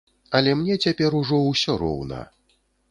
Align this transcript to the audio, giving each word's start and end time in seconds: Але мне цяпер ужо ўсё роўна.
Але 0.39 0.55
мне 0.61 0.77
цяпер 0.87 1.19
ужо 1.21 1.43
ўсё 1.45 1.79
роўна. 1.87 2.27